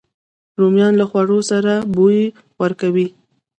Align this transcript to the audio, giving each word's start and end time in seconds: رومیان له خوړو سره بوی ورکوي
رومیان 0.59 0.93
له 0.99 1.05
خوړو 1.09 1.39
سره 1.51 1.73
بوی 1.95 2.21
ورکوي 2.61 3.07